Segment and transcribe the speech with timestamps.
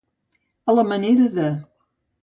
[0.73, 1.49] A la manera de.